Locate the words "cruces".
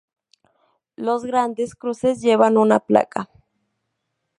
1.75-2.21